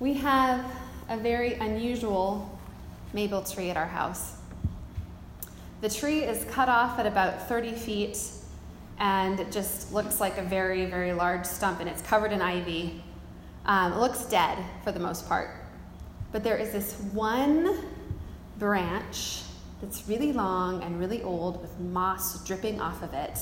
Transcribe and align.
We 0.00 0.14
have 0.14 0.64
a 1.10 1.18
very 1.18 1.52
unusual 1.54 2.58
maple 3.12 3.42
tree 3.42 3.68
at 3.68 3.76
our 3.76 3.86
house. 3.86 4.34
The 5.82 5.90
tree 5.90 6.24
is 6.24 6.42
cut 6.44 6.70
off 6.70 6.98
at 6.98 7.06
about 7.06 7.48
30 7.48 7.72
feet 7.72 8.18
and 8.98 9.38
it 9.38 9.52
just 9.52 9.92
looks 9.92 10.18
like 10.18 10.38
a 10.38 10.42
very, 10.42 10.86
very 10.86 11.12
large 11.12 11.44
stump 11.44 11.80
and 11.80 11.88
it's 11.88 12.00
covered 12.00 12.32
in 12.32 12.40
ivy. 12.40 13.04
Um, 13.66 13.92
it 13.92 13.98
looks 13.98 14.24
dead 14.24 14.56
for 14.84 14.90
the 14.90 15.00
most 15.00 15.28
part. 15.28 15.50
But 16.32 16.44
there 16.44 16.56
is 16.56 16.72
this 16.72 16.94
one 17.12 17.84
branch 18.58 19.42
that's 19.82 20.08
really 20.08 20.32
long 20.32 20.82
and 20.82 20.98
really 20.98 21.22
old 21.22 21.60
with 21.60 21.78
moss 21.78 22.42
dripping 22.46 22.80
off 22.80 23.02
of 23.02 23.12
it, 23.12 23.38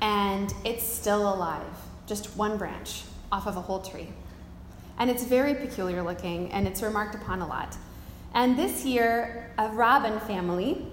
and 0.00 0.52
it's 0.64 0.84
still 0.84 1.34
alive. 1.34 1.62
Just 2.06 2.36
one 2.36 2.58
branch 2.58 3.02
off 3.32 3.48
of 3.48 3.56
a 3.56 3.60
whole 3.60 3.80
tree. 3.80 4.08
And 4.98 5.10
it's 5.10 5.24
very 5.24 5.54
peculiar 5.54 6.02
looking 6.02 6.50
and 6.52 6.66
it's 6.66 6.82
remarked 6.82 7.14
upon 7.14 7.40
a 7.40 7.46
lot. 7.46 7.76
And 8.34 8.58
this 8.58 8.84
year, 8.84 9.52
a 9.58 9.68
robin 9.68 10.18
family 10.20 10.86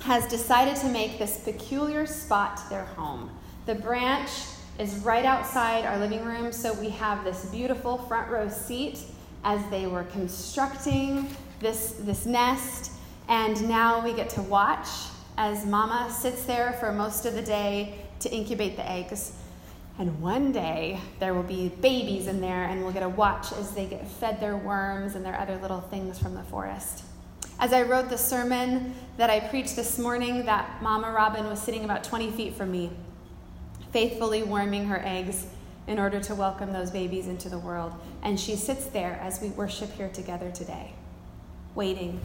has 0.00 0.26
decided 0.26 0.76
to 0.76 0.88
make 0.88 1.18
this 1.18 1.38
peculiar 1.38 2.06
spot 2.06 2.60
their 2.68 2.84
home. 2.84 3.30
The 3.66 3.74
branch 3.74 4.30
is 4.78 4.96
right 4.98 5.24
outside 5.24 5.84
our 5.84 5.98
living 5.98 6.24
room, 6.24 6.52
so 6.52 6.72
we 6.74 6.90
have 6.90 7.24
this 7.24 7.46
beautiful 7.46 7.98
front 7.98 8.30
row 8.30 8.48
seat 8.48 8.98
as 9.44 9.64
they 9.70 9.86
were 9.86 10.04
constructing 10.04 11.28
this, 11.60 11.92
this 12.00 12.26
nest. 12.26 12.92
And 13.28 13.68
now 13.68 14.04
we 14.04 14.12
get 14.12 14.28
to 14.30 14.42
watch 14.42 14.88
as 15.38 15.64
mama 15.64 16.10
sits 16.10 16.44
there 16.44 16.72
for 16.74 16.92
most 16.92 17.24
of 17.26 17.34
the 17.34 17.42
day 17.42 17.94
to 18.20 18.30
incubate 18.30 18.76
the 18.76 18.90
eggs. 18.90 19.32
And 19.98 20.20
one 20.20 20.50
day 20.50 21.00
there 21.20 21.34
will 21.34 21.44
be 21.44 21.68
babies 21.68 22.26
in 22.26 22.40
there, 22.40 22.64
and 22.64 22.82
we'll 22.82 22.92
get 22.92 23.00
to 23.00 23.08
watch 23.08 23.52
as 23.52 23.70
they 23.72 23.86
get 23.86 24.06
fed 24.08 24.40
their 24.40 24.56
worms 24.56 25.14
and 25.14 25.24
their 25.24 25.38
other 25.38 25.56
little 25.58 25.80
things 25.80 26.18
from 26.18 26.34
the 26.34 26.42
forest. 26.42 27.04
As 27.60 27.72
I 27.72 27.82
wrote 27.82 28.08
the 28.08 28.18
sermon 28.18 28.94
that 29.16 29.30
I 29.30 29.38
preached 29.38 29.76
this 29.76 29.98
morning, 29.98 30.46
that 30.46 30.82
Mama 30.82 31.12
Robin 31.12 31.46
was 31.46 31.62
sitting 31.62 31.84
about 31.84 32.02
20 32.02 32.32
feet 32.32 32.54
from 32.54 32.72
me, 32.72 32.90
faithfully 33.92 34.42
warming 34.42 34.86
her 34.86 35.00
eggs 35.04 35.46
in 35.86 36.00
order 36.00 36.18
to 36.18 36.34
welcome 36.34 36.72
those 36.72 36.90
babies 36.90 37.28
into 37.28 37.48
the 37.48 37.58
world. 37.58 37.92
And 38.24 38.40
she 38.40 38.56
sits 38.56 38.86
there 38.86 39.18
as 39.22 39.40
we 39.40 39.50
worship 39.50 39.92
here 39.92 40.08
together 40.08 40.50
today, 40.50 40.92
waiting, 41.76 42.20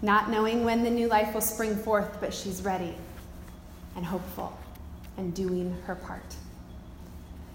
not 0.00 0.30
knowing 0.30 0.64
when 0.64 0.82
the 0.82 0.90
new 0.90 1.06
life 1.06 1.32
will 1.32 1.40
spring 1.40 1.76
forth, 1.76 2.18
but 2.20 2.34
she's 2.34 2.62
ready 2.62 2.94
and 3.94 4.04
hopeful 4.04 4.58
and 5.16 5.32
doing 5.32 5.76
her 5.86 5.94
part. 5.94 6.34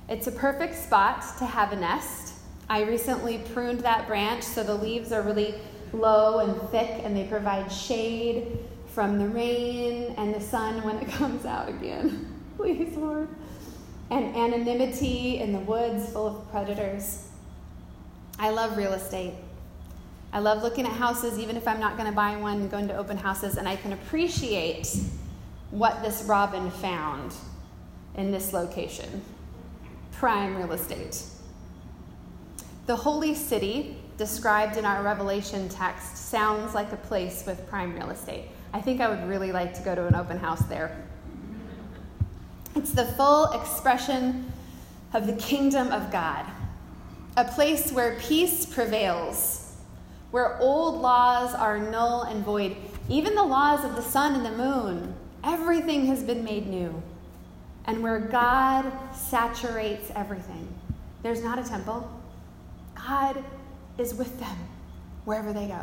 It's 0.10 0.28
a 0.28 0.32
perfect 0.32 0.76
spot 0.76 1.24
to 1.40 1.46
have 1.46 1.72
a 1.72 1.76
nest. 1.76 2.34
I 2.70 2.84
recently 2.84 3.40
pruned 3.54 3.82
that 3.82 4.08
branch 4.08 4.44
so 4.44 4.64
the 4.64 4.76
leaves 4.76 5.12
are 5.12 5.22
really 5.22 5.56
low 5.94 6.40
and 6.40 6.70
thick 6.70 7.02
and 7.04 7.16
they 7.16 7.26
provide 7.26 7.72
shade 7.72 8.58
from 8.94 9.20
the 9.20 9.28
rain 9.28 10.14
and 10.18 10.34
the 10.34 10.42
sun 10.42 10.84
when 10.84 10.98
it 10.98 11.08
comes 11.12 11.46
out 11.46 11.70
again. 11.70 12.34
Please, 12.58 12.96
Lord 12.96 13.28
and 14.10 14.36
anonymity 14.36 15.40
in 15.40 15.52
the 15.52 15.60
woods 15.60 16.10
full 16.12 16.28
of 16.28 16.50
predators. 16.50 17.28
I 18.40 18.50
love 18.52 18.78
real 18.78 18.94
estate. 18.94 19.34
I 20.32 20.40
love 20.40 20.62
looking 20.62 20.86
at 20.86 20.92
houses, 20.92 21.40
even 21.40 21.58
if 21.58 21.68
I'm 21.68 21.80
not 21.80 21.98
going 21.98 22.10
to 22.10 22.16
buy 22.16 22.36
one, 22.36 22.62
and 22.62 22.72
going 22.72 22.88
to 22.90 22.98
open 22.98 23.18
houses, 23.18 23.58
and 23.58 23.68
I 23.68 23.76
can 23.76 23.94
appreciate 23.94 24.88
what 25.72 26.02
this 26.04 26.24
robin 26.24 26.70
found 26.70 27.34
in 28.16 28.32
this 28.32 28.54
location 28.54 29.22
prime 30.18 30.58
real 30.58 30.72
estate. 30.72 31.24
The 32.88 32.96
holy 32.96 33.36
city, 33.36 33.98
described 34.18 34.76
in 34.76 34.84
our 34.84 35.04
Revelation 35.04 35.70
text, 35.70 36.18
sounds 36.18 36.74
like 36.74 36.92
a 36.92 36.98
place 36.98 37.44
with 37.46 37.68
prime 37.68 37.94
real 37.94 38.10
estate. 38.10 38.46
I 38.74 38.82
think 38.82 39.00
I 39.00 39.10
would 39.10 39.30
really 39.30 39.52
like 39.52 39.76
to 39.76 39.84
go 39.84 39.94
to 39.94 40.08
an 40.08 40.16
open 40.16 40.40
house 40.40 40.62
there. 40.66 41.06
It's 42.76 42.92
the 42.92 43.06
full 43.06 43.52
expression 43.52 44.52
of 45.14 45.28
the 45.28 45.34
kingdom 45.34 45.90
of 45.92 46.12
God, 46.12 46.46
a 47.36 47.46
place 47.46 47.92
where 47.92 48.18
peace 48.20 48.66
prevails, 48.66 49.76
where 50.32 50.60
old 50.60 51.00
laws 51.00 51.54
are 51.54 51.78
null 51.78 52.24
and 52.24 52.44
void, 52.44 52.76
even 53.08 53.36
the 53.36 53.44
laws 53.44 53.86
of 53.86 53.96
the 53.96 54.02
sun 54.02 54.34
and 54.34 54.46
the 54.46 54.58
moon. 54.58 55.14
Everything 55.44 56.08
has 56.08 56.24
been 56.24 56.44
made 56.44 56.66
new, 56.66 57.04
and 57.88 58.04
where 58.04 58.20
God 58.20 58.92
saturates 59.16 60.12
everything. 60.16 60.68
There's 61.24 61.44
not 61.44 61.58
a 61.58 61.64
temple, 61.64 62.10
God 62.96 63.44
is 63.98 64.14
with 64.14 64.40
them 64.40 64.58
wherever 65.26 65.54
they 65.54 65.68
go. 65.68 65.82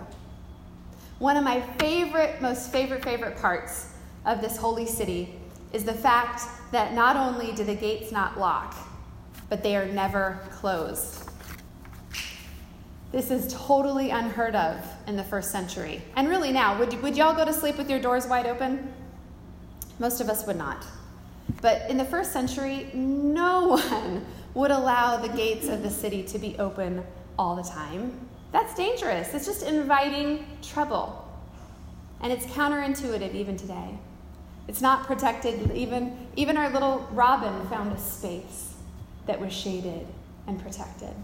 One 1.19 1.37
of 1.37 1.45
my 1.45 1.61
favorite, 1.79 2.41
most 2.41 2.71
favorite, 2.71 3.03
favorite 3.03 3.37
parts 3.37 3.89
of 4.27 4.41
this 4.41 4.57
holy 4.57 4.87
city 4.87 5.35
is 5.73 5.85
the 5.85 5.95
fact 5.95 6.43
that 6.73 6.93
not 6.93 7.17
only 7.17 7.53
do 7.53 7.65
the 7.65 7.75
gates 7.75 8.13
not 8.13 8.39
lock, 8.39 8.77
but 9.49 9.63
they 9.63 9.77
are 9.77 9.87
never 9.87 10.39
closed. 10.51 11.31
This 13.13 13.31
is 13.31 13.55
totally 13.55 14.11
unheard 14.11 14.57
of 14.57 14.77
in 15.07 15.17
the 15.17 15.23
first 15.23 15.53
century. 15.53 16.03
And 16.17 16.29
really 16.29 16.53
now, 16.53 16.79
would, 16.79 17.01
would 17.03 17.17
y'all 17.17 17.35
go 17.35 17.45
to 17.45 17.53
sleep 17.53 17.79
with 17.79 17.89
your 17.89 18.01
doors 18.01 18.27
wide 18.27 18.47
open? 18.47 18.93
Most 20.01 20.21
of 20.21 20.29
us 20.29 20.47
would 20.47 20.57
not. 20.57 20.85
But 21.61 21.91
in 21.91 21.97
the 21.97 22.05
first 22.05 22.33
century, 22.33 22.91
no 22.95 23.69
one 23.91 24.25
would 24.55 24.71
allow 24.71 25.17
the 25.17 25.29
gates 25.29 25.69
of 25.69 25.83
the 25.83 25.91
city 25.91 26.23
to 26.25 26.39
be 26.39 26.57
open 26.59 27.05
all 27.39 27.57
the 27.57 27.63
time. 27.63 28.29
That's 28.53 28.75
dangerous. 28.75 29.35
It's 29.35 29.47
just 29.47 29.65
inviting 29.65 30.47
trouble. 30.63 31.21
And 32.21 32.33
it's 32.33 32.47
counterintuitive 32.47 33.35
even 33.35 33.57
today. 33.57 33.99
It's 34.69 34.81
not 34.81 35.07
protected. 35.07 35.73
Even, 35.73 36.29
even 36.37 36.57
our 36.57 36.71
little 36.71 37.07
robin 37.13 37.67
found 37.69 37.93
a 37.93 37.99
space 37.99 38.75
that 39.27 39.41
was 39.41 39.53
shaded 39.53 40.07
and 40.47 40.63
protected. 40.63 41.15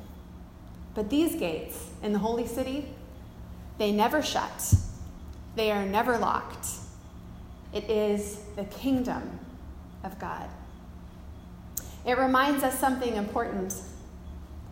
But 0.95 1.09
these 1.09 1.37
gates 1.37 1.89
in 2.03 2.13
the 2.13 2.19
holy 2.19 2.47
city, 2.47 2.87
they 3.79 3.93
never 3.93 4.23
shut, 4.23 4.75
they 5.57 5.71
are 5.71 5.87
never 5.87 6.19
locked. 6.19 6.67
It 7.73 7.89
is 7.89 8.41
the 8.57 8.65
kingdom 8.65 9.39
of 10.05 10.19
God. 10.19 10.49
It 12.05 12.19
reminds 12.19 12.65
us 12.65 12.79
something 12.79 13.15
important 13.15 13.75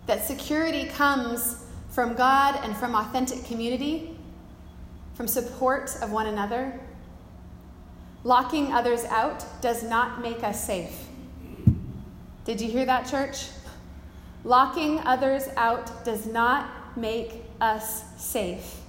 that 0.07 0.25
security 0.25 0.87
comes 0.87 1.65
from 1.91 2.15
God 2.15 2.59
and 2.63 2.77
from 2.77 2.95
authentic 2.95 3.45
community, 3.45 4.17
from 5.15 5.29
support 5.29 5.97
of 6.01 6.11
one 6.11 6.27
another, 6.27 6.81
Locking 8.25 8.73
others 8.73 9.05
out 9.05 9.45
does 9.61 9.83
not 9.83 10.21
make 10.21 10.43
us 10.43 10.63
safe. 10.65 11.07
Did 12.45 12.61
you 12.61 12.69
hear 12.71 12.85
that, 12.85 13.09
church? 13.09 13.47
Locking 14.45 14.99
others 15.01 15.49
out 15.57 16.05
does 16.05 16.27
not 16.27 16.97
make 16.97 17.45
us 17.61 18.03
safe. 18.21 18.81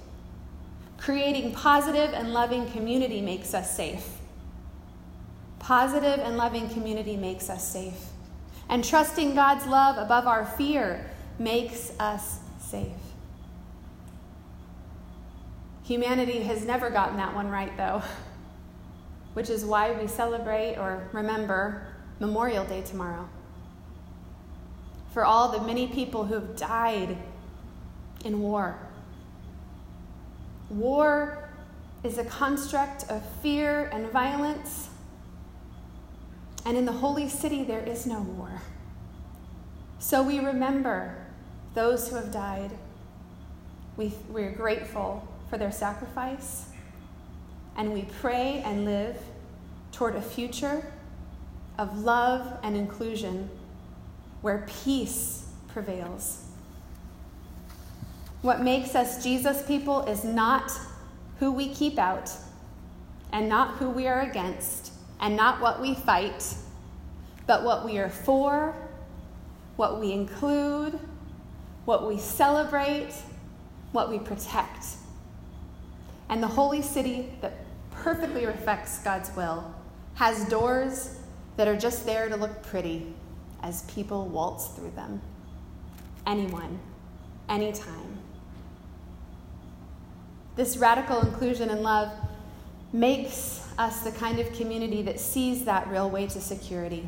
Creating 0.98 1.52
positive 1.52 2.12
and 2.12 2.32
loving 2.32 2.70
community 2.70 3.20
makes 3.20 3.54
us 3.54 3.74
safe. 3.74 4.19
Positive 5.70 6.18
and 6.18 6.36
loving 6.36 6.68
community 6.68 7.16
makes 7.16 7.48
us 7.48 7.64
safe. 7.64 8.06
And 8.68 8.84
trusting 8.84 9.36
God's 9.36 9.64
love 9.66 9.98
above 9.98 10.26
our 10.26 10.44
fear 10.44 11.08
makes 11.38 11.92
us 12.00 12.40
safe. 12.58 12.88
Humanity 15.84 16.40
has 16.40 16.64
never 16.64 16.90
gotten 16.90 17.18
that 17.18 17.36
one 17.36 17.48
right, 17.48 17.70
though 17.76 18.02
which 19.34 19.48
is 19.48 19.64
why 19.64 19.92
we 19.92 20.08
celebrate 20.08 20.74
or 20.74 21.08
remember 21.12 21.86
Memorial 22.18 22.64
Day 22.64 22.82
tomorrow. 22.82 23.28
For 25.14 25.24
all 25.24 25.52
the 25.52 25.64
many 25.64 25.86
people 25.86 26.24
who 26.24 26.34
have 26.34 26.56
died 26.56 27.16
in 28.24 28.40
war. 28.40 28.76
War 30.68 31.48
is 32.02 32.18
a 32.18 32.24
construct 32.24 33.08
of 33.08 33.22
fear 33.40 33.88
and 33.92 34.10
violence. 34.10 34.89
And 36.64 36.76
in 36.76 36.84
the 36.84 36.92
holy 36.92 37.28
city, 37.28 37.64
there 37.64 37.80
is 37.80 38.06
no 38.06 38.20
war. 38.20 38.62
So 39.98 40.22
we 40.22 40.38
remember 40.38 41.16
those 41.74 42.08
who 42.08 42.16
have 42.16 42.32
died. 42.32 42.70
We, 43.96 44.12
we're 44.28 44.52
grateful 44.52 45.26
for 45.48 45.58
their 45.58 45.72
sacrifice 45.72 46.66
and 47.76 47.92
we 47.92 48.02
pray 48.20 48.62
and 48.64 48.84
live 48.84 49.16
toward 49.92 50.14
a 50.16 50.22
future 50.22 50.84
of 51.78 52.00
love 52.00 52.58
and 52.62 52.76
inclusion 52.76 53.48
where 54.42 54.66
peace 54.84 55.46
prevails. 55.68 56.44
What 58.42 58.60
makes 58.60 58.94
us 58.94 59.22
Jesus 59.22 59.62
people 59.66 60.02
is 60.04 60.24
not 60.24 60.72
who 61.38 61.52
we 61.52 61.72
keep 61.72 61.98
out, 61.98 62.30
and 63.32 63.48
not 63.48 63.76
who 63.76 63.88
we 63.88 64.06
are 64.06 64.20
against, 64.20 64.92
and 65.20 65.36
not 65.36 65.60
what 65.60 65.80
we 65.80 65.94
fight, 65.94 66.54
but 67.46 67.62
what 67.62 67.84
we 67.84 67.98
are 67.98 68.08
for, 68.08 68.74
what 69.76 70.00
we 70.00 70.12
include, 70.12 70.98
what 71.84 72.08
we 72.08 72.18
celebrate, 72.18 73.12
what 73.92 74.10
we 74.10 74.18
protect. 74.18 74.86
And 76.28 76.42
the 76.42 76.48
holy 76.48 76.82
city 76.82 77.32
that 77.40 77.54
perfectly 77.90 78.46
reflects 78.46 78.98
God's 79.00 79.34
will 79.36 79.74
has 80.14 80.44
doors 80.46 81.18
that 81.56 81.68
are 81.68 81.76
just 81.76 82.06
there 82.06 82.28
to 82.28 82.36
look 82.36 82.62
pretty 82.62 83.14
as 83.62 83.82
people 83.82 84.26
waltz 84.26 84.68
through 84.68 84.92
them. 84.92 85.20
Anyone, 86.26 86.78
anytime. 87.48 88.18
This 90.56 90.76
radical 90.76 91.20
inclusion 91.20 91.70
and 91.70 91.82
love 91.82 92.12
makes 92.92 93.66
us 93.78 94.02
the 94.02 94.12
kind 94.12 94.38
of 94.38 94.52
community 94.52 95.02
that 95.02 95.20
sees 95.20 95.64
that 95.64 95.88
real 95.88 96.10
way 96.10 96.26
to 96.26 96.40
security 96.40 97.06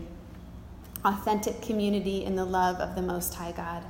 authentic 1.05 1.61
community 1.63 2.25
in 2.25 2.37
the 2.37 2.45
love 2.45 2.77
of 2.77 2.95
the 2.95 3.03
Most 3.03 3.35
High 3.35 3.53
God. 3.53 3.83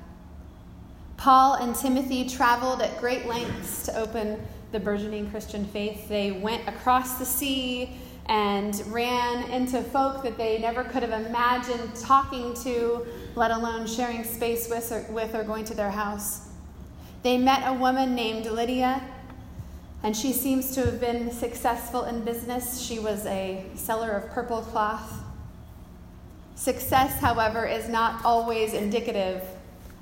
Paul 1.16 1.54
and 1.54 1.74
Timothy 1.74 2.28
traveled 2.28 2.82
at 2.82 2.98
great 2.98 3.26
lengths 3.26 3.84
to 3.86 3.96
open 3.98 4.40
the 4.72 4.80
burgeoning 4.80 5.30
Christian 5.30 5.64
faith. 5.66 6.08
They 6.08 6.32
went 6.32 6.66
across 6.66 7.18
the 7.18 7.24
sea 7.24 7.90
and 8.26 8.82
ran 8.86 9.50
into 9.50 9.82
folk 9.82 10.22
that 10.22 10.38
they 10.38 10.58
never 10.58 10.84
could 10.84 11.02
have 11.02 11.26
imagined 11.26 11.94
talking 11.96 12.54
to, 12.54 13.06
let 13.34 13.50
alone 13.50 13.86
sharing 13.86 14.24
space 14.24 14.68
with 14.70 14.90
or, 14.90 15.02
with 15.12 15.34
or 15.34 15.44
going 15.44 15.64
to 15.66 15.74
their 15.74 15.90
house. 15.90 16.48
They 17.22 17.36
met 17.36 17.62
a 17.66 17.72
woman 17.72 18.14
named 18.14 18.46
Lydia, 18.46 19.02
and 20.02 20.16
she 20.16 20.32
seems 20.32 20.75
to 20.75 20.84
have 20.84 21.00
been 21.00 21.31
successful 21.31 22.04
in 22.04 22.25
business. 22.25 22.81
She 22.81 22.99
was 22.99 23.25
a 23.26 23.64
seller 23.75 24.10
of 24.10 24.31
purple 24.31 24.62
cloth. 24.62 25.12
Success, 26.56 27.20
however, 27.20 27.66
is 27.66 27.88
not 27.88 28.25
always 28.25 28.72
indicative 28.72 29.43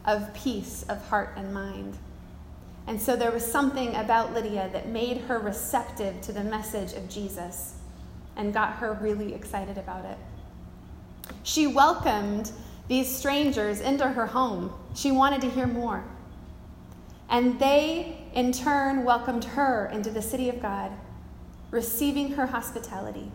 of 0.06 0.32
peace 0.34 0.84
of 0.88 1.04
heart 1.08 1.34
and 1.36 1.52
mind. 1.52 1.96
And 2.86 3.00
so 3.00 3.14
there 3.14 3.30
was 3.30 3.44
something 3.44 3.94
about 3.94 4.32
Lydia 4.32 4.70
that 4.72 4.88
made 4.88 5.18
her 5.22 5.38
receptive 5.38 6.20
to 6.22 6.32
the 6.32 6.42
message 6.42 6.94
of 6.94 7.08
Jesus 7.08 7.74
and 8.36 8.54
got 8.54 8.76
her 8.76 8.94
really 8.94 9.34
excited 9.34 9.76
about 9.76 10.04
it. 10.04 10.16
She 11.42 11.66
welcomed 11.66 12.50
these 12.88 13.08
strangers 13.08 13.80
into 13.80 14.08
her 14.08 14.26
home. 14.26 14.72
She 14.94 15.12
wanted 15.12 15.42
to 15.42 15.50
hear 15.50 15.66
more. 15.66 16.04
And 17.30 17.58
they, 17.60 18.18
in 18.34 18.52
turn, 18.52 19.04
welcomed 19.04 19.44
her 19.44 19.88
into 19.92 20.10
the 20.10 20.20
city 20.20 20.48
of 20.48 20.60
God, 20.60 20.90
receiving 21.70 22.32
her 22.32 22.46
hospitality. 22.46 23.30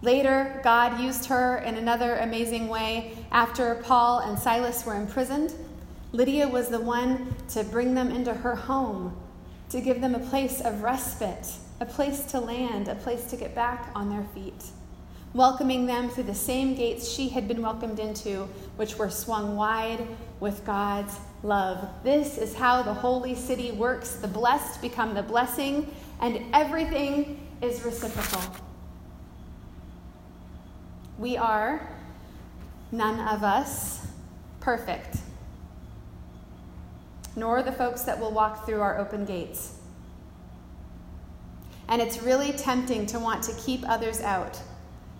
Later, 0.00 0.60
God 0.64 1.00
used 1.00 1.26
her 1.26 1.58
in 1.58 1.74
another 1.74 2.16
amazing 2.16 2.68
way. 2.68 3.16
After 3.30 3.74
Paul 3.76 4.20
and 4.20 4.38
Silas 4.38 4.86
were 4.86 4.94
imprisoned, 4.94 5.52
Lydia 6.12 6.48
was 6.48 6.68
the 6.68 6.80
one 6.80 7.34
to 7.50 7.64
bring 7.64 7.94
them 7.94 8.10
into 8.10 8.32
her 8.32 8.54
home, 8.54 9.14
to 9.70 9.80
give 9.80 10.00
them 10.00 10.14
a 10.14 10.20
place 10.20 10.60
of 10.60 10.82
respite, 10.82 11.48
a 11.80 11.84
place 11.84 12.24
to 12.26 12.40
land, 12.40 12.88
a 12.88 12.94
place 12.94 13.24
to 13.26 13.36
get 13.36 13.54
back 13.54 13.90
on 13.94 14.08
their 14.08 14.24
feet, 14.34 14.64
welcoming 15.34 15.86
them 15.86 16.08
through 16.08 16.24
the 16.24 16.34
same 16.34 16.74
gates 16.74 17.08
she 17.08 17.28
had 17.28 17.46
been 17.46 17.62
welcomed 17.62 17.98
into, 17.98 18.48
which 18.76 18.96
were 18.96 19.10
swung 19.10 19.56
wide 19.56 20.06
with 20.40 20.64
God's 20.64 21.16
love. 21.42 21.88
This 22.02 22.38
is 22.38 22.54
how 22.54 22.82
the 22.82 22.94
holy 22.94 23.34
city 23.34 23.72
works. 23.72 24.12
The 24.12 24.28
blessed 24.28 24.80
become 24.80 25.14
the 25.14 25.22
blessing, 25.22 25.92
and 26.20 26.42
everything 26.54 27.46
is 27.60 27.82
reciprocal. 27.82 28.42
We 31.18 31.36
are, 31.36 31.88
none 32.92 33.20
of 33.28 33.42
us, 33.42 34.06
perfect, 34.60 35.18
nor 37.36 37.62
the 37.62 37.72
folks 37.72 38.02
that 38.02 38.18
will 38.18 38.30
walk 38.30 38.64
through 38.64 38.80
our 38.80 38.98
open 38.98 39.24
gates. 39.24 39.74
And 41.88 42.00
it's 42.00 42.22
really 42.22 42.52
tempting 42.52 43.06
to 43.06 43.18
want 43.18 43.42
to 43.44 43.54
keep 43.54 43.88
others 43.88 44.20
out 44.20 44.60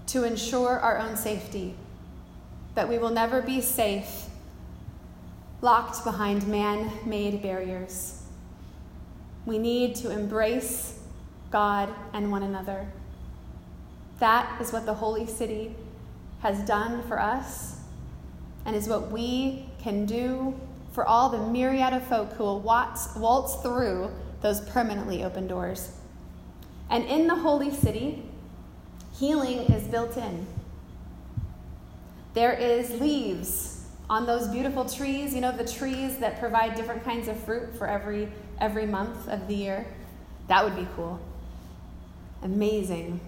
to 0.09 0.25
ensure 0.25 0.79
our 0.81 0.99
own 0.99 1.17
safety. 1.17 1.75
But 2.75 2.89
we 2.89 2.99
will 2.99 3.11
never 3.11 3.41
be 3.41 3.61
safe 3.61 4.27
locked 5.61 6.05
behind 6.05 6.47
man 6.47 6.91
made 7.05 7.43
barriers. 7.43 8.23
We 9.45 9.59
need 9.59 9.97
to 9.97 10.11
embrace 10.11 10.99
God 11.51 11.93
and 12.13 12.31
one 12.31 12.43
another. 12.43 12.87
That 14.21 14.61
is 14.61 14.73
what 14.73 14.87
the 14.87 14.95
Holy 14.95 15.27
City 15.27 15.75
has 16.41 16.61
done 16.67 17.03
for 17.09 17.21
us 17.21 17.77
and 18.65 18.77
is 18.77 18.89
what 18.89 19.11
we 19.11 19.67
can 19.81 20.07
do 20.07 20.59
for 20.93 21.07
all 21.07 21.29
the 21.29 21.39
myriad 21.39 21.93
of 21.93 22.07
folk 22.07 22.33
who 22.35 22.45
will 22.45 22.61
waltz, 22.61 23.15
waltz 23.17 23.57
through 23.57 24.11
those 24.43 24.61
permanently 24.61 25.25
open 25.25 25.47
doors. 25.47 25.93
And 26.91 27.05
in 27.05 27.27
the 27.27 27.35
holy 27.35 27.71
city, 27.71 28.28
healing 29.19 29.59
is 29.73 29.85
built 29.85 30.17
in. 30.17 30.47
There 32.35 32.53
is 32.53 33.01
leaves 33.01 33.85
on 34.09 34.27
those 34.27 34.49
beautiful 34.49 34.85
trees, 34.85 35.35
you 35.35 35.41
know, 35.41 35.53
the 35.53 35.67
trees 35.67 36.19
that 36.19 36.39
provide 36.39 36.75
different 36.75 37.05
kinds 37.05 37.29
of 37.29 37.39
fruit 37.39 37.77
for 37.77 37.87
every 37.87 38.29
every 38.61 38.87
month 38.87 39.29
of 39.29 39.47
the 39.49 39.55
year. 39.55 39.87
That 40.49 40.65
would 40.65 40.77
be 40.77 40.87
cool. 40.97 41.21
Amazing. 42.43 43.21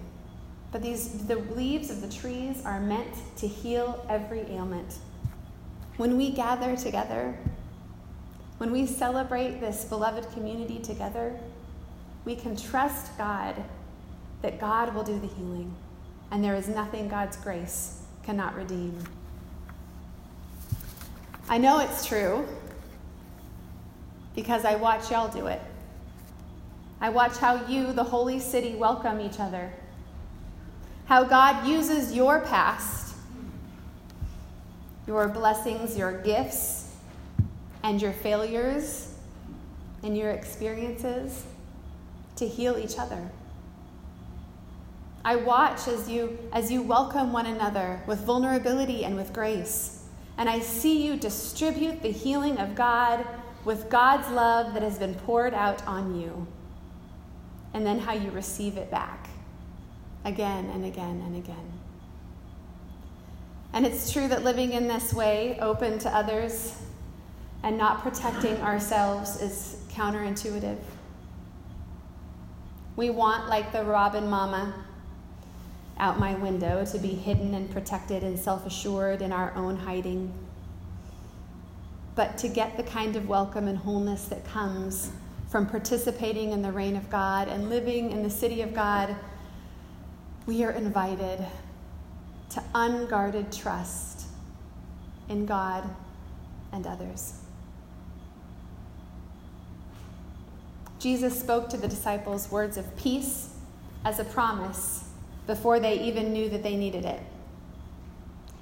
But 0.71 0.81
these, 0.81 1.27
the 1.27 1.35
leaves 1.35 1.89
of 1.89 2.01
the 2.01 2.07
trees 2.07 2.63
are 2.65 2.79
meant 2.79 3.13
to 3.37 3.47
heal 3.47 4.05
every 4.09 4.41
ailment. 4.49 4.95
When 5.97 6.17
we 6.17 6.31
gather 6.31 6.75
together, 6.77 7.37
when 8.57 8.71
we 8.71 8.85
celebrate 8.85 9.59
this 9.59 9.83
beloved 9.85 10.31
community 10.31 10.79
together, 10.79 11.37
we 12.23 12.35
can 12.35 12.55
trust 12.55 13.17
God 13.17 13.61
that 14.41 14.59
God 14.59 14.93
will 14.93 15.03
do 15.03 15.19
the 15.19 15.27
healing, 15.27 15.73
and 16.31 16.43
there 16.43 16.55
is 16.55 16.67
nothing 16.67 17.07
God's 17.07 17.37
grace 17.37 18.01
cannot 18.23 18.55
redeem. 18.55 18.97
I 21.49 21.57
know 21.57 21.79
it's 21.79 22.05
true 22.05 22.47
because 24.35 24.65
I 24.65 24.75
watch 24.75 25.11
y'all 25.11 25.27
do 25.27 25.47
it. 25.47 25.61
I 26.99 27.09
watch 27.09 27.37
how 27.37 27.65
you, 27.65 27.91
the 27.93 28.03
holy 28.03 28.39
city, 28.39 28.75
welcome 28.75 29.19
each 29.19 29.39
other 29.39 29.71
how 31.11 31.25
God 31.25 31.67
uses 31.67 32.13
your 32.13 32.39
past, 32.39 33.13
your 35.05 35.27
blessings, 35.27 35.97
your 35.97 36.21
gifts, 36.21 36.95
and 37.83 38.01
your 38.01 38.13
failures 38.13 39.13
and 40.03 40.17
your 40.17 40.31
experiences 40.31 41.43
to 42.37 42.47
heal 42.47 42.77
each 42.77 42.97
other. 42.97 43.29
I 45.23 45.35
watch 45.35 45.87
as 45.87 46.09
you 46.09 46.37
as 46.51 46.71
you 46.71 46.81
welcome 46.81 47.31
one 47.31 47.45
another 47.45 48.01
with 48.07 48.19
vulnerability 48.19 49.05
and 49.05 49.15
with 49.15 49.33
grace. 49.33 50.05
And 50.37 50.49
I 50.49 50.59
see 50.59 51.05
you 51.05 51.15
distribute 51.15 52.01
the 52.01 52.11
healing 52.11 52.57
of 52.57 52.73
God 52.73 53.25
with 53.63 53.89
God's 53.89 54.27
love 54.31 54.73
that 54.73 54.81
has 54.81 54.97
been 54.97 55.13
poured 55.13 55.53
out 55.53 55.85
on 55.85 56.19
you. 56.19 56.47
And 57.73 57.85
then 57.85 57.99
how 57.99 58.13
you 58.13 58.31
receive 58.31 58.77
it 58.77 58.89
back 58.89 59.29
again 60.25 60.65
and 60.73 60.85
again 60.85 61.21
and 61.23 61.35
again. 61.35 61.71
And 63.73 63.85
it's 63.85 64.11
true 64.11 64.27
that 64.27 64.43
living 64.43 64.73
in 64.73 64.87
this 64.87 65.13
way, 65.13 65.57
open 65.61 65.99
to 65.99 66.09
others 66.09 66.81
and 67.63 67.77
not 67.77 68.01
protecting 68.01 68.57
ourselves, 68.61 69.39
is 69.39 69.77
counterintuitive. 69.91 70.79
We 72.95 73.11
want, 73.11 73.47
like 73.47 73.71
the 73.71 73.83
robin 73.83 74.27
mama 74.27 74.73
out 76.01 76.19
my 76.19 76.33
window, 76.33 76.83
to 76.83 76.97
be 76.97 77.09
hidden 77.09 77.53
and 77.53 77.71
protected 77.71 78.23
and 78.23 78.37
self 78.37 78.65
assured 78.65 79.21
in 79.21 79.31
our 79.31 79.53
own 79.55 79.77
hiding. 79.77 80.33
But 82.15 82.37
to 82.39 82.49
get 82.49 82.75
the 82.75 82.83
kind 82.83 83.15
of 83.15 83.29
welcome 83.29 83.67
and 83.67 83.77
wholeness 83.77 84.25
that 84.25 84.43
comes 84.43 85.11
from 85.49 85.67
participating 85.67 86.51
in 86.51 86.61
the 86.61 86.71
reign 86.71 86.97
of 86.97 87.09
God 87.09 87.47
and 87.47 87.69
living 87.69 88.11
in 88.11 88.23
the 88.23 88.29
city 88.29 88.61
of 88.61 88.73
God 88.73 89.15
we 90.45 90.63
are 90.63 90.71
invited 90.71 91.45
to 92.49 92.63
unguarded 92.73 93.51
trust 93.51 94.25
in 95.29 95.45
God 95.45 95.87
and 96.71 96.87
others. 96.87 97.35
Jesus 100.99 101.39
spoke 101.39 101.69
to 101.69 101.77
the 101.77 101.87
disciples 101.87 102.51
words 102.51 102.77
of 102.77 102.95
peace 102.97 103.55
as 104.03 104.19
a 104.19 104.23
promise 104.23 105.10
before 105.47 105.79
they 105.79 105.99
even 105.99 106.33
knew 106.33 106.49
that 106.49 106.63
they 106.63 106.75
needed 106.75 107.05
it. 107.05 107.19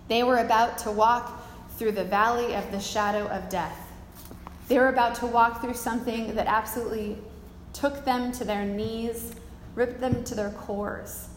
They 0.08 0.24
were 0.24 0.38
about 0.38 0.78
to 0.80 0.92
walk 0.92 1.46
through 1.78 1.92
the 1.94 2.04
valley 2.04 2.56
of 2.56 2.72
the 2.72 2.80
shadow 2.80 3.28
of 3.28 3.50
death. 3.50 3.78
They 4.68 4.78
were 4.78 4.90
about 4.90 5.16
to 5.16 5.28
walk 5.28 5.62
through 5.62 5.76
something 5.76 6.36
that 6.36 6.48
absolutely 6.48 7.18
took 7.74 8.06
them 8.06 8.32
to 8.34 8.44
their 8.44 8.66
knees, 8.66 9.34
ripped 9.76 10.02
them 10.02 10.24
to 10.26 10.36
their 10.36 10.52
cores. 10.52 11.30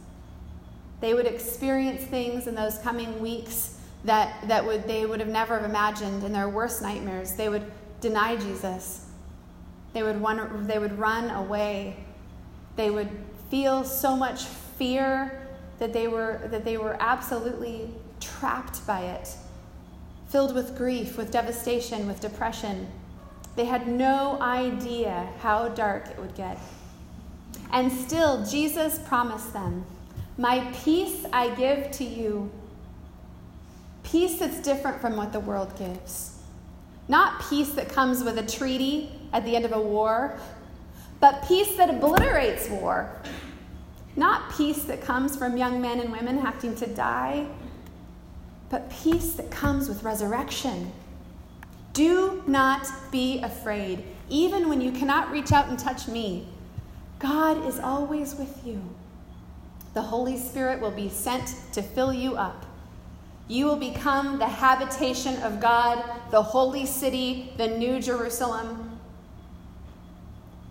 They 1.00 1.14
would 1.14 1.26
experience 1.26 2.02
things 2.02 2.46
in 2.46 2.54
those 2.54 2.78
coming 2.78 3.20
weeks 3.20 3.78
that, 4.04 4.48
that 4.48 4.64
would, 4.64 4.86
they 4.86 5.06
would 5.06 5.20
have 5.20 5.28
never 5.28 5.58
have 5.58 5.68
imagined 5.68 6.24
in 6.24 6.32
their 6.32 6.48
worst 6.48 6.82
nightmares. 6.82 7.34
They 7.34 7.48
would 7.48 7.64
deny 8.00 8.36
Jesus. 8.36 9.06
They 9.92 10.02
would, 10.02 10.20
run, 10.20 10.66
they 10.66 10.78
would 10.78 10.98
run 10.98 11.30
away. 11.30 11.96
They 12.76 12.90
would 12.90 13.10
feel 13.50 13.84
so 13.84 14.16
much 14.16 14.44
fear 14.76 15.40
that 15.78 15.92
they 15.92 16.08
were, 16.08 16.40
that 16.50 16.64
they 16.64 16.76
were 16.76 16.96
absolutely 17.00 17.90
trapped 18.20 18.86
by 18.86 19.00
it, 19.00 19.28
filled 20.28 20.54
with 20.54 20.76
grief, 20.76 21.16
with 21.16 21.30
devastation, 21.30 22.06
with 22.06 22.20
depression. 22.20 22.88
They 23.56 23.64
had 23.64 23.86
no 23.88 24.40
idea 24.40 25.28
how 25.40 25.68
dark 25.70 26.08
it 26.08 26.18
would 26.18 26.34
get. 26.34 26.58
And 27.72 27.90
still, 27.90 28.44
Jesus 28.44 28.98
promised 29.06 29.52
them, 29.52 29.84
My 30.38 30.60
peace 30.84 31.24
I 31.32 31.54
give 31.54 31.90
to 31.92 32.04
you. 32.04 32.50
Peace 34.02 34.38
that's 34.38 34.60
different 34.60 35.00
from 35.00 35.16
what 35.16 35.32
the 35.32 35.40
world 35.40 35.76
gives. 35.78 36.38
Not 37.08 37.42
peace 37.48 37.70
that 37.72 37.88
comes 37.88 38.22
with 38.22 38.38
a 38.38 38.46
treaty 38.46 39.10
at 39.32 39.44
the 39.44 39.56
end 39.56 39.64
of 39.64 39.72
a 39.72 39.80
war, 39.80 40.38
but 41.20 41.44
peace 41.46 41.76
that 41.76 41.90
obliterates 41.90 42.68
war. 42.68 43.10
Not 44.16 44.52
peace 44.52 44.84
that 44.84 45.00
comes 45.00 45.36
from 45.36 45.56
young 45.56 45.80
men 45.80 46.00
and 46.00 46.12
women 46.12 46.38
having 46.38 46.74
to 46.76 46.86
die, 46.86 47.46
but 48.68 48.90
peace 48.90 49.32
that 49.34 49.50
comes 49.50 49.88
with 49.88 50.02
resurrection. 50.02 50.92
Do 51.92 52.42
not 52.46 52.86
be 53.10 53.40
afraid, 53.42 54.04
even 54.28 54.68
when 54.68 54.80
you 54.80 54.92
cannot 54.92 55.30
reach 55.30 55.52
out 55.52 55.68
and 55.68 55.78
touch 55.78 56.08
me. 56.08 56.46
God 57.18 57.66
is 57.66 57.78
always 57.78 58.34
with 58.34 58.66
you. 58.66 58.82
The 59.94 60.02
Holy 60.02 60.38
Spirit 60.38 60.80
will 60.80 60.90
be 60.90 61.08
sent 61.08 61.54
to 61.72 61.82
fill 61.82 62.12
you 62.12 62.36
up. 62.36 62.66
You 63.48 63.66
will 63.66 63.76
become 63.76 64.38
the 64.38 64.48
habitation 64.48 65.36
of 65.42 65.60
God, 65.60 66.02
the 66.30 66.42
holy 66.42 66.86
city, 66.86 67.52
the 67.58 67.68
new 67.68 68.00
Jerusalem. 68.00 68.98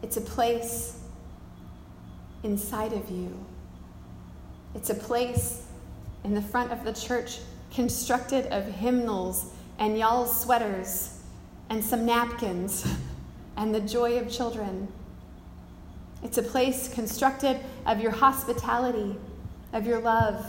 It's 0.01 0.17
a 0.17 0.21
place 0.21 1.00
inside 2.43 2.93
of 2.93 3.09
you. 3.09 3.37
It's 4.75 4.89
a 4.89 4.95
place 4.95 5.63
in 6.23 6.33
the 6.33 6.41
front 6.41 6.71
of 6.71 6.83
the 6.83 6.93
church 6.93 7.39
constructed 7.73 8.47
of 8.47 8.65
hymnals 8.65 9.51
and 9.79 9.97
y'all's 9.97 10.41
sweaters 10.41 11.19
and 11.69 11.83
some 11.83 12.05
napkins 12.05 12.85
and 13.57 13.73
the 13.73 13.81
joy 13.81 14.17
of 14.17 14.31
children. 14.31 14.87
It's 16.23 16.37
a 16.37 16.43
place 16.43 16.93
constructed 16.93 17.59
of 17.85 17.99
your 17.99 18.11
hospitality, 18.11 19.15
of 19.73 19.87
your 19.87 19.99
love, 19.99 20.45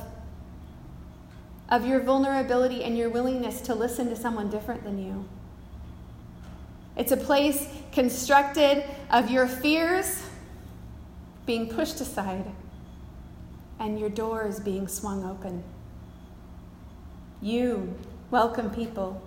of 1.70 1.86
your 1.86 2.00
vulnerability 2.00 2.84
and 2.84 2.98
your 2.98 3.08
willingness 3.08 3.62
to 3.62 3.74
listen 3.74 4.08
to 4.10 4.16
someone 4.16 4.50
different 4.50 4.84
than 4.84 4.98
you. 4.98 5.24
It's 6.96 7.12
a 7.12 7.16
place 7.16 7.66
constructed 7.92 8.84
of 9.10 9.30
your 9.30 9.46
fears 9.46 10.22
being 11.46 11.68
pushed 11.68 12.00
aside 12.00 12.46
and 13.78 13.98
your 13.98 14.10
doors 14.10 14.60
being 14.60 14.86
swung 14.86 15.24
open. 15.24 15.64
You 17.40 17.98
welcome 18.30 18.70
people 18.70 19.20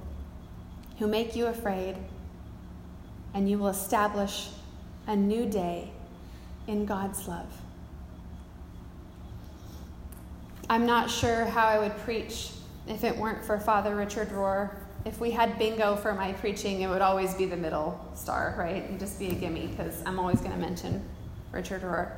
who 0.97 1.07
make 1.07 1.35
you 1.35 1.47
afraid, 1.47 1.97
and 3.33 3.49
you 3.49 3.57
will 3.57 3.67
establish 3.67 4.47
a 5.07 5.15
new 5.15 5.45
day 5.45 5.91
in 6.67 6.85
God's 6.85 7.27
love. 7.27 7.51
I'm 10.69 10.85
not 10.85 11.11
sure 11.11 11.45
how 11.45 11.67
I 11.67 11.77
would 11.77 11.95
preach 11.97 12.51
if 12.87 13.03
it 13.03 13.15
weren't 13.17 13.43
for 13.43 13.59
Father 13.59 13.95
Richard 13.95 14.29
Rohr. 14.29 14.73
If 15.03 15.19
we 15.19 15.31
had 15.31 15.59
bingo 15.59 15.95
for 15.97 16.13
my 16.13 16.31
preaching, 16.33 16.81
it 16.81 16.87
would 16.87 17.01
always 17.01 17.35
be 17.35 17.45
the 17.45 17.57
middle 17.57 17.99
star, 18.15 18.55
right? 18.57 18.89
And 18.89 18.99
just 18.99 19.19
be 19.19 19.27
a 19.27 19.35
gimme 19.35 19.67
because 19.67 20.01
I'm 20.05 20.17
always 20.17 20.39
going 20.39 20.53
to 20.53 20.57
mention 20.57 21.03
Richard 21.55 21.81
Rohr. 21.81 22.11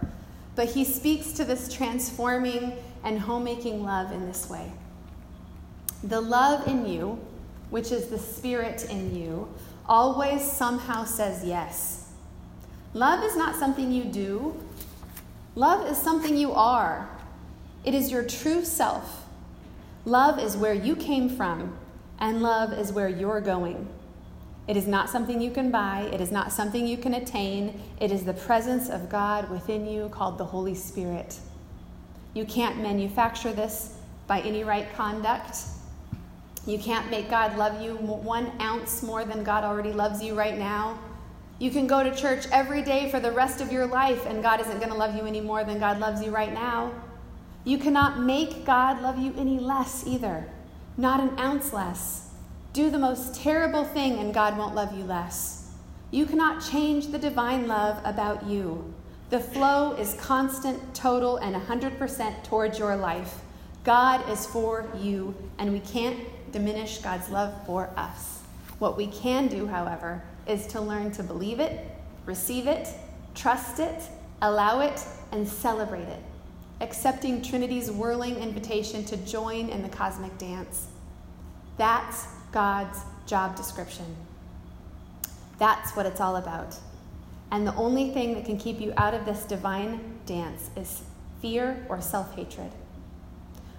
But 0.55 0.69
he 0.69 0.83
speaks 0.83 1.31
to 1.33 1.45
this 1.45 1.71
transforming 1.71 2.73
and 3.03 3.19
homemaking 3.19 3.83
love 3.83 4.11
in 4.11 4.25
this 4.25 4.49
way. 4.49 4.71
The 6.03 6.19
love 6.19 6.67
in 6.67 6.85
you, 6.85 7.19
which 7.69 7.91
is 7.91 8.07
the 8.07 8.19
spirit 8.19 8.89
in 8.89 9.15
you, 9.15 9.47
always 9.85 10.41
somehow 10.41 11.05
says 11.05 11.45
yes. 11.45 12.11
Love 12.93 13.23
is 13.23 13.37
not 13.37 13.55
something 13.55 13.91
you 13.91 14.03
do, 14.03 14.55
love 15.55 15.89
is 15.89 15.97
something 15.97 16.35
you 16.35 16.51
are. 16.53 17.07
It 17.85 17.93
is 17.93 18.11
your 18.11 18.23
true 18.23 18.65
self. 18.65 19.25
Love 20.03 20.39
is 20.39 20.57
where 20.57 20.73
you 20.73 20.95
came 20.95 21.29
from, 21.29 21.77
and 22.19 22.41
love 22.41 22.73
is 22.73 22.91
where 22.91 23.09
you're 23.09 23.41
going. 23.41 23.87
It 24.67 24.75
is 24.75 24.85
not 24.85 25.09
something 25.09 25.41
you 25.41 25.51
can 25.51 25.71
buy, 25.71 26.09
it 26.11 26.19
is 26.19 26.31
not 26.31 26.51
something 26.51 26.85
you 26.85 26.97
can 26.97 27.13
attain. 27.13 27.81
It 28.01 28.11
is 28.11 28.25
the 28.25 28.33
presence 28.33 28.89
of 28.89 29.09
God 29.09 29.49
within 29.49 29.87
you 29.87 30.09
called 30.09 30.37
the 30.37 30.45
Holy 30.45 30.75
Spirit. 30.75 31.39
You 32.33 32.45
can't 32.45 32.81
manufacture 32.81 33.53
this 33.53 33.95
by 34.27 34.41
any 34.41 34.63
right 34.63 34.93
conduct. 34.95 35.57
You 36.65 36.77
can't 36.77 37.09
make 37.09 37.29
God 37.29 37.57
love 37.57 37.81
you 37.81 37.95
one 37.95 38.51
ounce 38.61 39.01
more 39.01 39.23
than 39.23 39.43
God 39.43 39.63
already 39.63 39.93
loves 39.93 40.21
you 40.21 40.35
right 40.35 40.57
now. 40.57 40.99
You 41.59 41.71
can 41.71 41.87
go 41.87 42.03
to 42.03 42.13
church 42.13 42.45
every 42.51 42.83
day 42.83 43.09
for 43.09 43.21
the 43.21 43.31
rest 43.31 43.61
of 43.61 43.71
your 43.71 43.87
life, 43.87 44.25
and 44.25 44.43
God 44.43 44.59
isn't 44.59 44.77
going 44.77 44.91
to 44.91 44.97
love 44.97 45.15
you 45.15 45.25
any 45.25 45.41
more 45.41 45.63
than 45.63 45.79
God 45.79 45.97
loves 45.97 46.21
you 46.21 46.29
right 46.29 46.53
now. 46.53 46.91
You 47.63 47.77
cannot 47.77 48.19
make 48.19 48.65
God 48.65 49.01
love 49.01 49.17
you 49.17 49.33
any 49.37 49.59
less 49.59 50.05
either, 50.05 50.45
not 50.97 51.19
an 51.19 51.39
ounce 51.39 51.73
less. 51.73 52.26
Do 52.77 52.91
the 52.91 52.99
most 52.99 53.33
terrible 53.33 53.83
thing 53.83 54.19
and 54.19 54.31
God 54.31 54.55
won't 54.55 54.75
love 54.75 54.95
you 54.95 55.03
less. 55.03 55.71
You 56.11 56.27
cannot 56.27 56.63
change 56.63 57.07
the 57.07 57.17
divine 57.17 57.67
love 57.67 57.99
about 58.05 58.45
you. 58.45 58.93
The 59.31 59.39
flow 59.39 59.93
is 59.93 60.13
constant, 60.21 60.93
total, 60.93 61.37
and 61.37 61.55
100% 61.55 62.43
towards 62.43 62.77
your 62.77 62.95
life. 62.95 63.39
God 63.83 64.29
is 64.29 64.45
for 64.45 64.87
you, 64.95 65.33
and 65.57 65.73
we 65.73 65.79
can't 65.79 66.19
diminish 66.51 66.99
God's 66.99 67.29
love 67.29 67.51
for 67.65 67.89
us. 67.97 68.43
What 68.77 68.95
we 68.95 69.07
can 69.07 69.47
do, 69.47 69.65
however, 69.65 70.21
is 70.45 70.67
to 70.67 70.79
learn 70.79 71.11
to 71.13 71.23
believe 71.23 71.59
it, 71.59 71.83
receive 72.27 72.67
it, 72.67 72.89
trust 73.33 73.79
it, 73.79 74.03
allow 74.43 74.81
it, 74.81 75.03
and 75.31 75.47
celebrate 75.47 76.07
it, 76.09 76.21
accepting 76.81 77.41
Trinity's 77.41 77.89
whirling 77.89 78.35
invitation 78.35 79.03
to 79.05 79.17
join 79.17 79.69
in 79.69 79.81
the 79.81 79.89
cosmic 79.89 80.37
dance. 80.37 80.85
That's 81.79 82.36
God's 82.57 82.97
job 83.27 83.55
description. 83.55 84.15
That's 85.59 85.95
what 85.95 86.07
it's 86.07 86.19
all 86.19 86.37
about. 86.37 86.75
And 87.51 87.67
the 87.67 87.75
only 87.75 88.09
thing 88.09 88.33
that 88.33 88.45
can 88.45 88.57
keep 88.57 88.81
you 88.81 88.93
out 88.97 89.13
of 89.13 89.25
this 89.25 89.43
divine 89.43 90.17
dance 90.25 90.71
is 90.75 91.03
fear 91.39 91.85
or 91.87 92.01
self 92.01 92.33
hatred. 92.33 92.71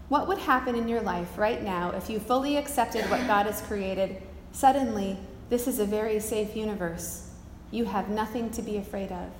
What 0.08 0.28
would 0.28 0.38
happen 0.38 0.76
in 0.76 0.86
your 0.86 1.00
life 1.00 1.36
right 1.36 1.60
now 1.60 1.90
if 1.90 2.08
you 2.08 2.20
fully 2.20 2.56
accepted 2.56 3.10
what 3.10 3.26
God 3.26 3.46
has 3.46 3.60
created? 3.62 4.22
Suddenly, 4.52 5.18
this 5.50 5.66
is 5.66 5.80
a 5.80 5.84
very 5.84 6.20
safe 6.20 6.54
universe. 6.54 7.32
You 7.72 7.84
have 7.84 8.08
nothing 8.08 8.48
to 8.50 8.62
be 8.62 8.76
afraid 8.76 9.10
of. 9.10 9.32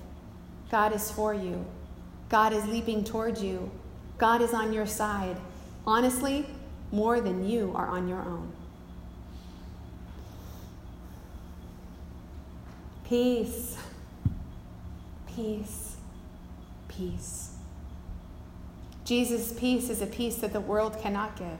God 0.68 0.92
is 0.92 1.12
for 1.12 1.33
you. 1.33 1.64
God 2.28 2.52
is 2.52 2.66
leaping 2.66 3.04
towards 3.04 3.40
you. 3.40 3.71
God 4.18 4.42
is 4.42 4.52
on 4.52 4.73
your 4.73 4.87
side. 4.87 5.37
Honestly, 5.87 6.45
more 6.90 7.21
than 7.21 7.49
you 7.49 7.71
are 7.76 7.87
on 7.87 8.09
your 8.09 8.23
own. 8.23 8.52
Peace, 13.09 13.79
peace, 15.35 15.97
peace. 16.88 17.55
Jesus' 19.07 19.55
peace 19.59 19.88
is 19.88 20.03
a 20.03 20.07
peace 20.07 20.37
that 20.37 20.53
the 20.53 20.61
world 20.61 21.00
cannot 21.00 21.35
give. 21.35 21.59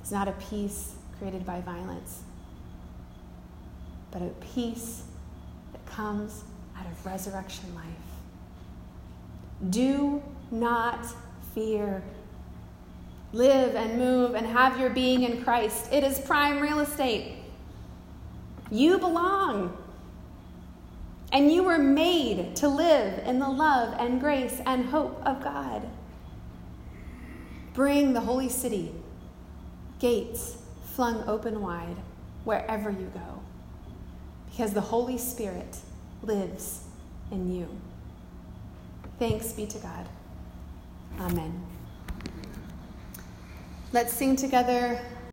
It's 0.00 0.12
not 0.12 0.28
a 0.28 0.32
peace 0.32 0.94
created 1.18 1.44
by 1.44 1.60
violence, 1.62 2.22
but 4.12 4.22
a 4.22 4.30
peace 4.54 5.02
that 5.72 5.84
comes 5.86 6.44
out 6.78 6.86
of 6.86 7.04
resurrection 7.04 7.74
life. 7.74 7.84
Do 9.68 10.22
not 10.52 11.04
fear. 11.56 12.04
Live 13.32 13.74
and 13.74 13.98
move 13.98 14.36
and 14.36 14.46
have 14.46 14.78
your 14.78 14.90
being 14.90 15.24
in 15.24 15.42
Christ. 15.42 15.92
It 15.92 16.04
is 16.04 16.20
prime 16.20 16.60
real 16.60 16.78
estate. 16.78 17.37
You 18.70 18.98
belong. 18.98 19.76
And 21.32 21.52
you 21.52 21.62
were 21.62 21.78
made 21.78 22.56
to 22.56 22.68
live 22.68 23.26
in 23.26 23.38
the 23.38 23.48
love 23.48 23.94
and 23.98 24.20
grace 24.20 24.60
and 24.64 24.86
hope 24.86 25.20
of 25.26 25.42
God. 25.42 25.88
Bring 27.74 28.12
the 28.12 28.20
holy 28.20 28.48
city, 28.48 28.92
gates 29.98 30.56
flung 30.94 31.22
open 31.28 31.60
wide, 31.60 31.96
wherever 32.44 32.90
you 32.90 33.10
go, 33.14 33.40
because 34.50 34.72
the 34.72 34.80
Holy 34.80 35.18
Spirit 35.18 35.76
lives 36.22 36.80
in 37.30 37.54
you. 37.54 37.68
Thanks 39.18 39.52
be 39.52 39.66
to 39.66 39.78
God. 39.78 40.08
Amen. 41.20 41.64
Let's 43.92 44.12
sing 44.12 44.34
together 44.34 45.00